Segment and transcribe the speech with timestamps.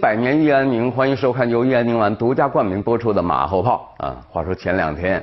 [0.00, 4.16] 百年益安宁，欢迎收看由益安宁丸独家冠名播出的《马后炮》啊。
[4.30, 5.22] 话说前两天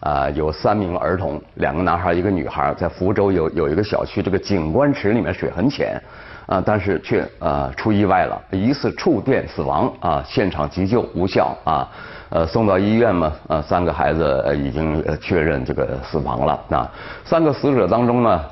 [0.00, 6.02] 啊，有三名儿童，两个男孩一个女孩，在福州有有一个小区这个景观池里面水很浅
[6.46, 11.88] 啊，但是却啊出意外了，疑似触电死亡啊，现场急救无效啊，
[12.30, 16.90] 呃送到医院嘛啊，三个孩子已经确认这个死亡了啊。
[17.24, 18.44] 三个死者当中呢，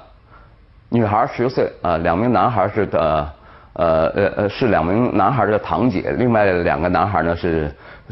[0.89, 3.29] 女孩十岁啊，两名男孩是的。
[3.75, 7.71] 呃呃呃，是两名男孩的堂姐，另外两个男孩呢是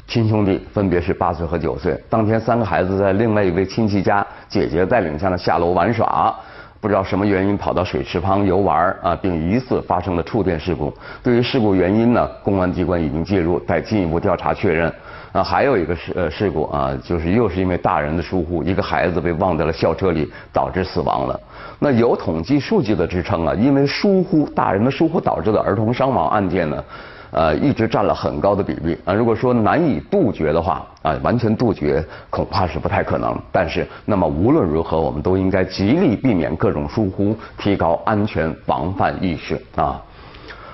[0.08, 1.96] 亲兄弟，分别是八岁和九岁。
[2.10, 6.34] 当天三个孩子在另外一位亲戚家姐姐带领下呢下楼玩耍，
[6.80, 10.92] 不知道什么原因跑到水池旁游玩啊，并疑似发生了触电事故。
[11.22, 14.92] 对于事故原因呢，公安机关已经介入，待进一步调查确认。
[15.32, 21.40] 啊，还有一个事呃事故啊，就是又是因为大人的疏忽，一个孩子被忘在了校车里，导致死亡了。
[21.78, 26.84] 那有统计数据的支撑啊，因为疏忽大人的疏忽导致的儿童伤亡案件呢，
[27.30, 29.14] 呃，一直占了很高的比例啊。
[29.14, 33.34] 如果说难以杜绝的话啊，完全杜绝恐怕是不太可能。
[33.50, 39.98] 但是，那么无论如何，我们都应该极力避免各种疏忽，提高安全防范意识啊。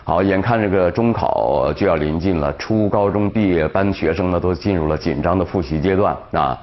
[0.08, 6.58] 好，眼看这个中考就要临近了，初高中毕业班学生呢都进入了紧张的复习阶段啊。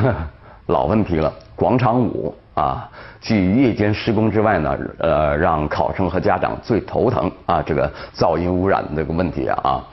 [0.64, 2.88] 老问题了，广场舞啊，
[3.20, 9.84] 继夜间施工之外呢，呃，让考生和家长最头疼啊，这个噪音污染这个问题啊。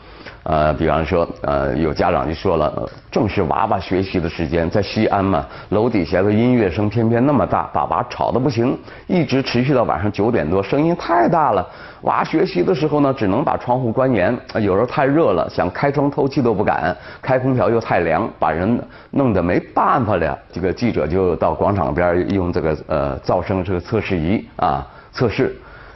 [0.49, 11.67] 呃，比方说，呃，有家长就说了，正是娃娃学习的时间，在西安嘛，楼底下的音乐声偏偏那么大，把娃吵得不行，一直持续到晚上九点多，声音太大了。
[12.03, 18.81] 娃学习的时候呢，只能把窗户关严，有时候太热了，想开窗透气都不敢，开空调又太凉，把人
[19.11, 20.39] 弄得没办法了。
[20.53, 25.53] 这个记者就到广场边用这个呃噪声这个测试仪啊测试，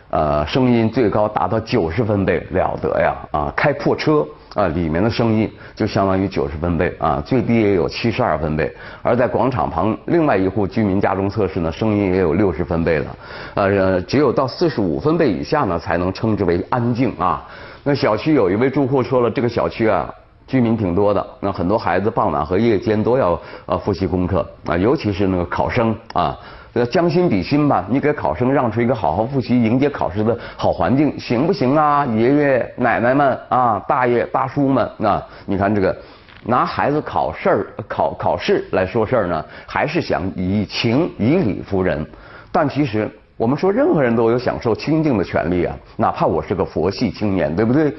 [0.09, 4.28] 呃，声音最高达到九十分贝，了得呀啊，开破车。
[4.53, 8.69] 啊，里面的声音就相当于九十分贝啊，最低也有七十二分贝。
[9.01, 13.16] 而在广场旁另外一户居民家中测试呢，声音也有六十分贝了。
[13.53, 17.47] 呃，只有到四十五分贝以下呢，才能称之为安静啊。
[17.84, 20.13] 那小区有一位住户说了，这个小区啊，
[20.45, 26.38] 居民挺多的，那很多孩子傍晚和夜间都要呃复习功课啊，尤其是那个考生啊。
[26.74, 32.06] 呃，将心比心吧，你给考生让出一个好好复习、迎接考试的好环境，行不行啊？
[32.06, 35.94] 爷爷奶奶们啊，大爷大叔们啊，你看这个，
[36.46, 42.06] 拿孩子考试儿、考考试来说事儿呢，还是想以情以理服人。
[42.54, 47.94] 但其实我们说，任何人都有享受清净的权利啊，哪怕我是个佛系青年，对不对？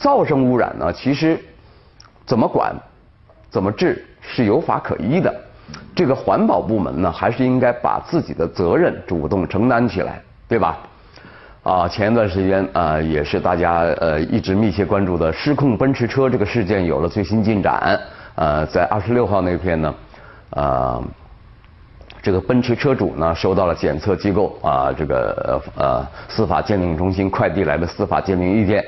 [0.00, 1.38] 噪声污染呢，其实
[2.26, 2.74] 怎么管、
[3.48, 5.32] 怎么治是有法可依的。
[5.94, 10.78] 这个环保部门呢，还是应该把自己的责任主动承担起来，对吧？
[11.64, 18.00] 啊，前一段时间啊，也是大家呃一直密切关注的失控奔驰车这个事件有了最新进展。
[18.36, 19.94] 呃，在二十六号那天呢，
[20.50, 21.02] 呃，
[22.22, 28.82] 这个奔驰车主呢收到了检测机构啊这个呃司法鉴定中心快递来的司法鉴定意见。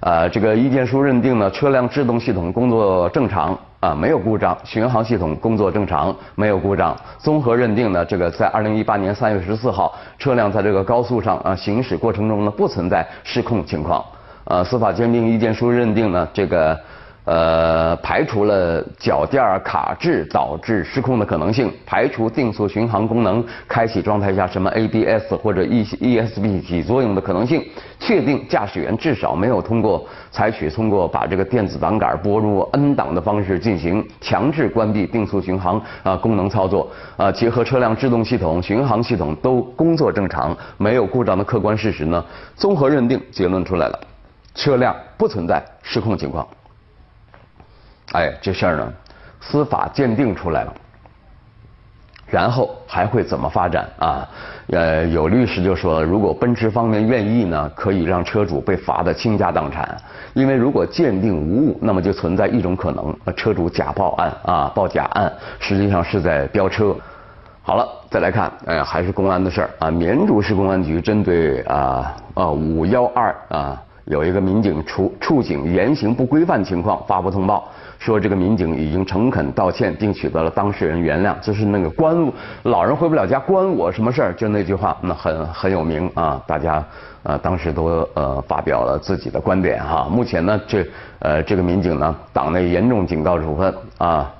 [0.00, 3.56] 呃，这个意见书认定呢，车辆制动系统工作正常。
[3.80, 6.96] 啊，没有故障，巡航系统工作正常，没有故障。
[7.18, 14.04] 综合认定呢，这个在二零一八年三月十四号，车辆在这个高速上啊行驶过程中呢，不存在失控情况。
[14.44, 16.78] 呃，司法鉴定意见书认定呢，这个。
[17.26, 27.64] 呃，排除了脚垫卡滞导致失控的可能性，排除定速巡航功能开启状态下什么 ABS 或者 E ESP 起作用的可能性，
[27.98, 43.98] 确定驾驶员至少没有通过采取通过把这个电子档杆拨入 N 档的方式进行强制关闭定速巡航啊功能操作啊，结合车辆制动系统、巡航系统都工作正常，没有故障的客观事实呢，综合认定结论出来了，
[44.54, 46.46] 车辆不存在失控情况。
[48.16, 48.92] 哎，这事儿呢，
[49.42, 50.72] 司法鉴定出来了，
[52.26, 54.26] 然后还会怎么发展啊？
[54.68, 59.94] 呃，有律师就说，如果奔驰方面愿意呢，可以让车主被罚的倾家荡产。
[60.32, 65.30] 因为如果鉴定无误，那么就存在一种可能，车主假报案啊，报假案，
[65.60, 66.96] 实际上是在飙车。
[67.62, 69.90] 好了，再来看，哎，还是公安的事儿啊。
[69.90, 77.68] 绵竹市公安局针对啊啊五幺二啊有一个民警处处警言行不规范情况发布通报。
[77.98, 82.14] 说这个民警已经诚恳道歉，并取得了当事人原谅，就是那个关
[82.64, 84.32] 老人回不了家，关我什么事儿？
[84.34, 86.84] 就那句话，那很很有名啊，大家
[87.22, 90.06] 呃当时都呃发表了自己的观点哈。
[90.10, 90.86] 目前呢，这
[91.20, 94.30] 呃这个民警呢，党内严重警告处分啊。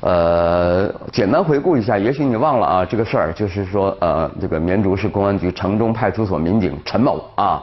[0.00, 7.60] 呃，简单回顾一下，也许你忘了啊，这个事儿就是说呃，这个绵竹市公安局城中派出所民警陈某啊。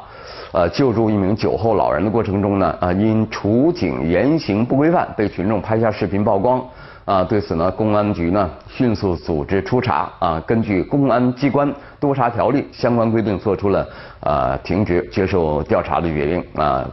[0.52, 6.62] 呃救助一名酒后老人的过程中呢，啊因处警言行不规范被群众拍下视频曝光。
[7.04, 11.70] 啊，对此呢，公安局呢迅速组织初查啊，根据公安机关
[12.00, 13.86] 督查条例相关规定，做出了
[14.20, 16.88] 呃停职接受调查的决定啊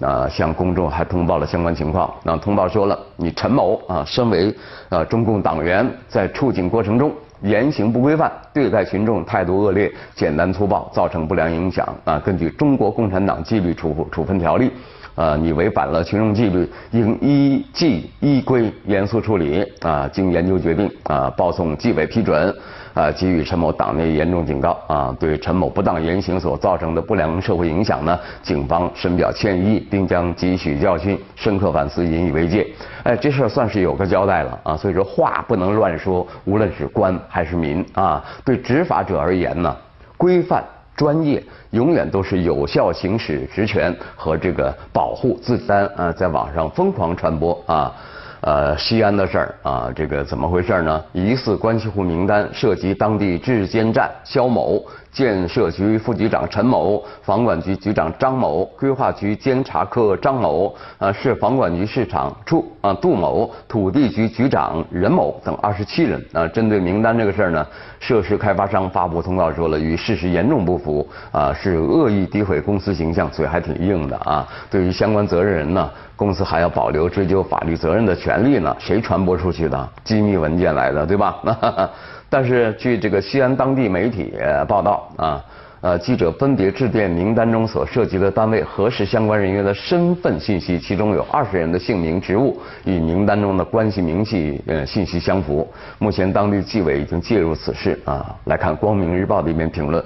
[0.00, 2.08] 啊，向公众还通报了相关情况。
[2.22, 4.54] 那通报说了，你陈某啊，身为
[4.88, 7.12] 啊中共党员，在处警过程中
[7.42, 12.18] 言行不规范，对待群众态度恶劣、简单粗暴，造成不良影响啊。
[12.18, 14.70] 根据中国共产党纪律处处分条例。
[15.14, 19.66] 啊，你违反了群众纪律，应依纪依规严肃处理。
[19.80, 22.54] 啊，经研究决定，啊，报送纪委批准，
[22.98, 24.76] 啊，给予陈某党内严重警告。
[24.88, 32.66] 啊，对陈某不当言行所造成的不良社会影响呢，警方深表歉意，并将汲取教训，深刻反思，引以为戒。
[33.04, 34.76] 哎，这事儿算是有个交代了啊。
[34.76, 39.76] 所以说话不能乱说，无论是官还是民啊，对执法者而言呢，
[40.16, 40.64] 规范。
[40.96, 41.40] 专业
[41.70, 47.94] 永远都是有效行使职权和这个保护自身啊，在网上疯狂传播啊，
[48.40, 51.04] 呃，西安的事儿啊，这个怎么回事呢？
[51.12, 54.82] 疑似关系户名单涉及当地质监站肖某。
[55.10, 67.66] 建设局副局长陈某、房管局局长张某、规划局监察科张某、啊市房管局市场处啊杜某、土地局局长任某等二十七人啊，针对名单这个事儿呢，
[67.98, 74.46] 涉事开发商发布通告说了，与事实严重不符啊，是恶意诋毁公司形象，嘴还挺硬的啊。
[74.70, 78.74] 对于相关责任人呢，公司还要保留追究法律责任的权利呢。
[78.80, 79.88] 谁传播出去的？
[80.02, 81.38] 机密文件来的，对吧？
[82.28, 84.34] 但是，据这个西安当地媒体
[84.66, 85.40] 报道啊，
[85.80, 95.66] 呃，记者分别致电名单中所涉及的单位，核实相关人员的身份信息，其中有二十人的姓名、职务与名单中的关系明细呃信息相符。
[95.98, 98.34] 目前，当地纪委已经介入此事啊。
[98.46, 100.04] 来看《光明日报》的一篇评论：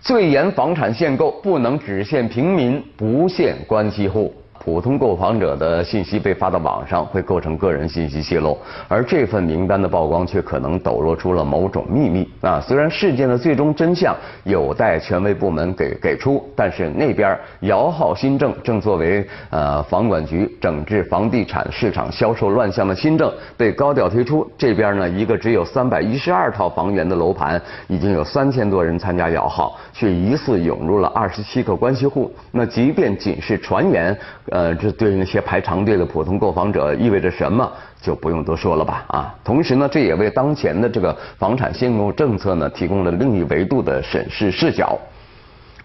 [0.00, 4.32] 最严房产限购不能只限平民，不限关系户。
[4.62, 8.58] 普通购房者的信息被发到网上，会构成个人信息泄露，
[8.88, 12.28] 而这份名单的曝光却可能抖落出了某种秘密。
[12.42, 14.14] 啊，虽然事件的最终真相
[14.44, 27.58] 有待权威部门给给出，但是那边摇号新政正作为呃房管局整治房地产市场销售乱象的新政被高调推出，这边呢一个只有三百一十二套房源的楼盘，
[27.88, 32.30] 已经有三千多人参加摇号，却疑似涌入了二十七个关系户。
[32.52, 34.14] 那即便仅是传言。
[34.50, 37.70] 呃，这对那些排长队的普通购房者意味着什么，
[38.02, 39.04] 就不用多说了吧？
[39.08, 44.98] 啊，同时呢，这也为当前的这个房产限购政策呢，提供了另一维度的审视视角。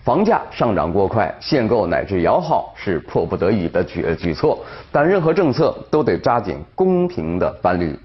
[0.04, 7.98] 房价上涨过快，限购乃至摇号是迫不得已的举举措，但任何政策都得抓紧公平的办理。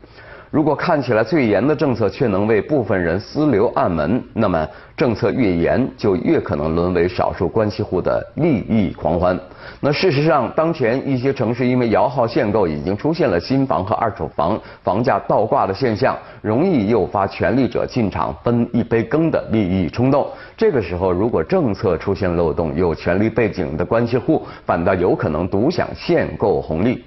[0.51, 4.67] 如果看起来最严的政策却能为部分人私留暗门，那么
[4.97, 9.39] 政策越严，就越可能沦为少数关系户的利益狂欢。
[9.79, 20.27] 那事实上，当前一些城市因为摇号限购，已经出现了新房和二手房房价倒挂的现象，容易诱发权力者进场分一杯羹的利益冲动。
[20.57, 27.05] 这个时候，如果政策出现漏洞，有权力背景的关系户反倒有可能独享限购红利。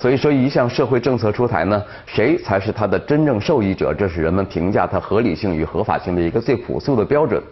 [0.00, 3.92] 所以说，一项社会政策出台呢，谁才是它的真正受益者？
[3.92, 7.42] 这是人们评价它合理性与合法性的一个最朴素的标准。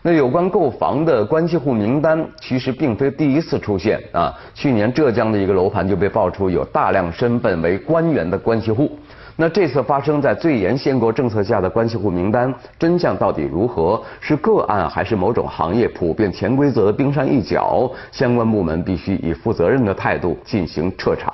[0.00, 4.32] 那有关购房的关系户名单，其实并非第一次出现啊。
[4.54, 8.98] 去年浙江的一个楼盘就被爆出有大量身份为官员的关系户。
[9.36, 14.02] 那这次发生在最严限购政策下的关系户名单，真相到底如何？
[14.22, 17.90] 是个案还是某种行业普遍潜规则的冰山一角？
[18.10, 21.30] 相关部门必须以负责任的态度进行彻查。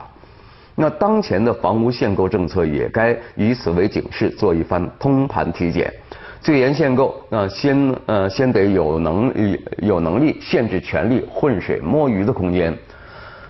[0.76, 5.92] 那当前的房屋限购政策也该以此为警示，做一番通盘体检。
[6.40, 12.76] 最严限购，那先呃先得有能力有能力限制权力浑水摸鱼的空间。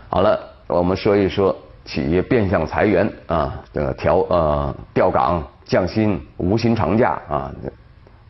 [0.09, 1.55] 好了，我们说一说
[1.85, 7.53] 企业变相裁员啊，这个调呃调岗降薪无薪长假啊，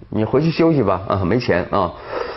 [0.09, 1.93] 你回去休息吧啊，没钱啊，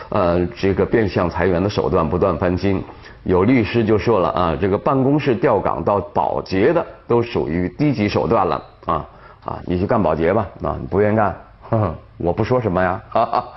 [0.10, 2.84] 呃这个变相裁员的手段不断翻新。
[3.24, 9.06] 有律师就说了啊，这个办公室调岗到保洁的都属于低级手段了啊
[9.44, 11.36] 啊，你去干保洁吧啊，你不愿意干，
[12.18, 13.48] 我不说什么呀，哈哈，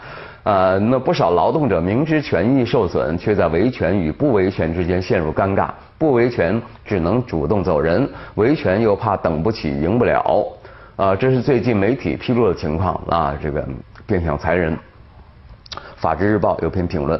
[0.42, 10.44] 呃，那不少劳动者明知权益受损，却在维权与不维权之间陷入尴尬，不维权只能主动走人，维权又怕等不起赢不了，
[10.96, 13.64] 啊，这是最近媒体披露的情况啊，这个
[14.06, 14.76] 变相裁人。
[16.02, 17.18] 法制日报有篇评论：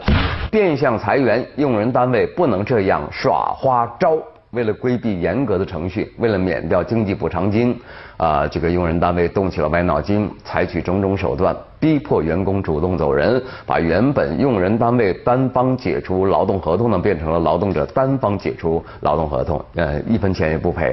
[0.51, 4.19] 变相裁员，用人单位不能这样耍花招
[4.51, 7.79] 为了规避严格的程序，为了免掉经济补偿金，
[8.17, 20.93] 啊，这个用人单位动起了歪脑筋，采取种种手段，逼迫员工主动走人，把原本用人单位单方解除劳动合同呢，变成了劳动者单方解除劳动合同，呃，一分钱也不赔。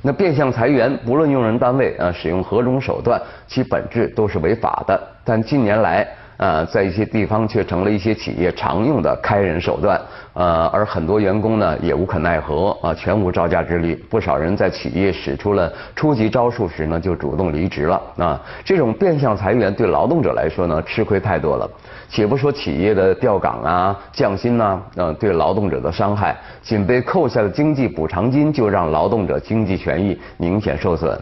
[0.00, 4.98] 那变相裁员，不论用人单位啊使用何种手段，其本质都是违法的。
[5.22, 6.08] 但近年来，
[6.40, 10.00] 呃，在一些地方却成了一些企业常用的开人手段，
[10.32, 13.94] 呃，而很多员工呢也无可奈何啊，全无招架之力。
[14.08, 18.40] 不少人在企业使出了初级招数时呢，就主动离职了啊。
[18.64, 21.70] 这种变相裁员对劳动者来说呢，吃亏太多了。
[22.08, 31.20] 且不说企业的调岗啊、降薪呐，呃，对劳动者的伤害，仅被扣下的经济补偿金就让劳动者经济权益明显受损。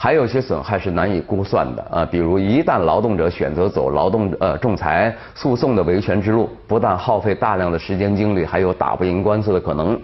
[0.00, 10.00] 还有些损害是难以估算的啊，比如一旦劳动者选择走劳动呃仲裁诉讼的维权之路，不但耗费大量的时间精力，还有打不赢官司的可能。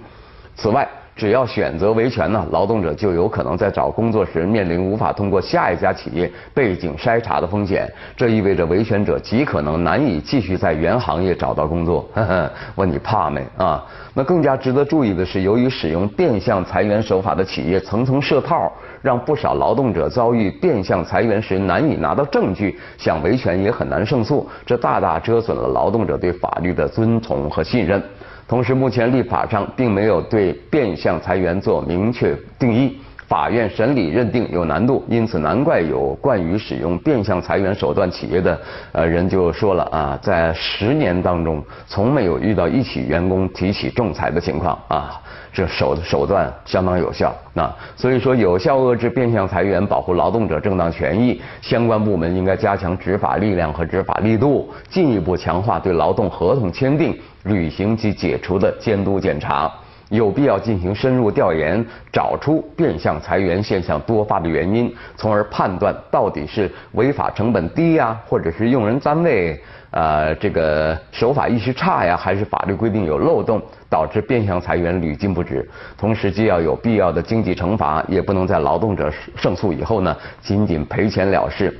[0.56, 7.90] 此外，只要选择维权呢，劳动者就有可能在找工作时面临无法通过下一家企业背景筛查的风险。
[8.16, 12.09] 这意味着维权者极可能难以继续在原行业找到工作。
[12.76, 13.85] 问你怕没啊？
[14.12, 18.73] 那更加值得注意的是，由于使用变相裁员手法的企业层层设套。
[19.02, 28.02] 让不少劳动者遭遇变相裁员时难以拿到证据，想维权也很难胜诉，这大大折损了劳动者对法律的遵从和信任。
[28.46, 32.98] 同时，目前立法上并没有对变相裁员做明确定义，
[33.34, 38.56] 法院审理认定有难度，因此难怪有惯于使用变相裁员手段企业的
[38.92, 45.20] 呃人就说了啊，在十年当中从没有遇到一起员工提起仲裁的情况啊。
[45.52, 59.72] 这手手段相当有效，那所以说有效遏制变相裁员，保护劳动者正当权益，相关部门应该加强执法力量和执法力度，进一步强化对劳动合同签订、履行及解除的监督检查，
[60.11, 69.61] 有必要进行深入调研，找出变相裁员现象多发的原因，从而判断到底是违法成本低呀，或者是用人单位。
[69.90, 75.64] 呃，这个守法意识差呀，还是法律规定有漏洞，导致变相裁员屡禁不止。
[75.96, 81.73] 同时，既要有必要的经济惩罚，也不能在劳动者胜诉以后呢，仅仅赔钱了事。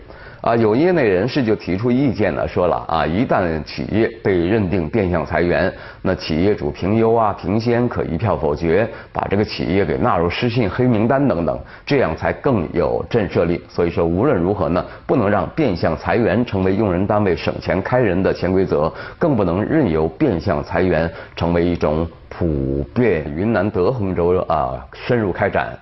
[0.45, 5.73] 啊，有业内人士就提出意见了，说了啊，一旦企业被认定变相裁员，
[6.03, 13.59] 那企业主评优啊、评先可一票否决，把这个企业给纳入失信黑名单等等，这样才更有震慑力。
[13.71, 23.25] 所以说，无论如何呢，不能让变相裁员成为用人单位省钱开人的潜规则，更不能任由变相裁员成为一种普遍。
[23.35, 25.75] 云南德宏州啊，深入开展。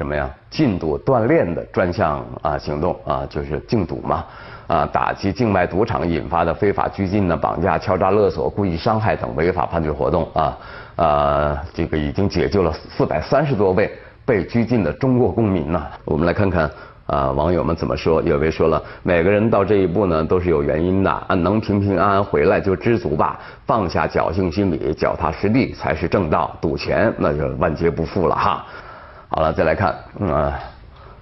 [0.00, 0.30] 什么呀？
[0.48, 4.24] 禁赌锻炼的专项啊行动啊，就是禁赌嘛
[4.66, 10.56] 啊，打击境外赌场引发的非法拘禁呢、绑架、敲诈勒索、故意伤害等违法犯罪活动啊
[10.96, 13.92] 啊，这个已经解救了四百三十多位
[14.24, 15.86] 被拘禁的中国公民呢。
[16.06, 16.70] 我们来看看
[17.04, 18.22] 啊，网友们怎么说？
[18.22, 26.56] 有位说了，每个人到这一步呢都是有原因的啊，能平平安安回来就知足吧，放下侥幸心理，脚踏实地才是正道。
[26.58, 28.64] 赌钱那就万劫不复了哈。
[29.32, 30.52] 好了，再来看，嗯，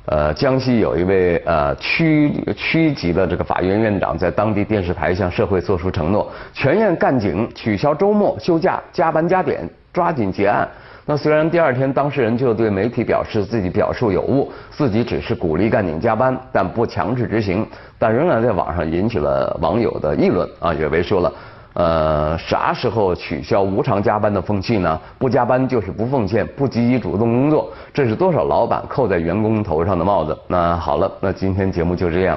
[0.07, 10.67] 呃，江西有一位呃区区级的这个法院院长，在当地电视台向社会做出承诺，全院干警取消周末休假、加班加点，抓紧结案。
[11.05, 17.67] 那虽然第二天当事人就对媒体表示自己表述有误，自己只是鼓励干警加班，但不强制执行，
[17.99, 21.31] 但仍然在网上引起了网友的议论啊，有位说了。
[21.79, 25.01] 呃，啥时候取消无偿加班的风气呢？
[25.17, 30.37] 不加班就是不奉献，不积极主动工作，这是多少老板扣在员工头上的帽子？
[30.49, 32.37] 那好了，那今天节目就这样，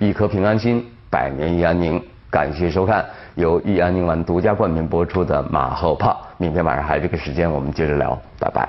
[0.00, 2.02] 一颗平安心，百年益安宁。
[2.28, 3.06] 感谢收看
[3.36, 6.20] 由益安宁丸独家冠名播出的马后炮。
[6.36, 8.68] 明天晚上还这个时间，我们接着聊，拜拜。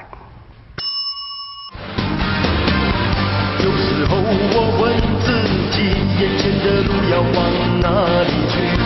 [3.58, 5.34] 有时候我问自
[5.72, 5.82] 己，
[6.20, 8.81] 眼前的路要往哪里去？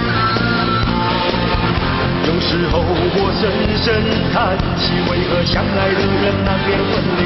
[2.47, 7.19] 时候我深深叹息，为何相爱的人难免分离？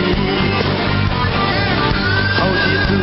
[2.37, 2.99] 好几次。